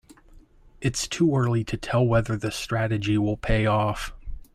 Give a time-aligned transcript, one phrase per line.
[0.81, 4.13] It's too early to tell whether the strategy will pay off.